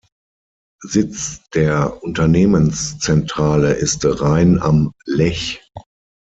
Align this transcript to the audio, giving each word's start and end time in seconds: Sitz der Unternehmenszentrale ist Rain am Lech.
Sitz 0.81 1.47
der 1.53 2.01
Unternehmenszentrale 2.03 3.73
ist 3.73 4.03
Rain 4.03 4.57
am 4.59 4.93
Lech. 5.05 5.61